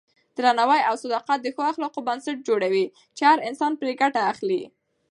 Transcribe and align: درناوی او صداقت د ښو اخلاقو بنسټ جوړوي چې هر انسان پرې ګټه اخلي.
درناوی 0.37 0.81
او 0.89 0.95
صداقت 1.03 1.39
د 1.41 1.47
ښو 1.55 1.61
اخلاقو 1.71 2.05
بنسټ 2.07 2.37
جوړوي 2.47 2.85
چې 3.17 3.21
هر 3.29 3.39
انسان 3.49 3.71
پرې 3.79 3.91
ګټه 4.01 4.21
اخلي. 4.31 4.63